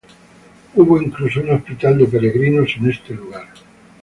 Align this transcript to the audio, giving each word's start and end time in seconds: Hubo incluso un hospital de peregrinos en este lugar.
Hubo 0.73 0.99
incluso 0.99 1.41
un 1.41 1.51
hospital 1.51 1.95
de 1.99 2.07
peregrinos 2.07 2.75
en 2.75 2.89
este 2.89 3.13
lugar. 3.13 3.47